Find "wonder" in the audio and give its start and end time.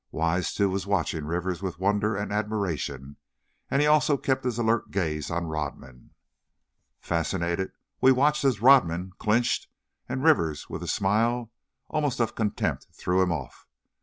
1.77-2.15